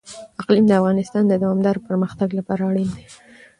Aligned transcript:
اقلیم 0.41 0.65
د 0.67 0.71
افغانستان 0.79 1.23
د 1.27 1.33
دوامداره 1.43 1.85
پرمختګ 1.87 2.29
لپاره 2.39 2.61
اړین 2.69 2.89
دي. 2.97 3.05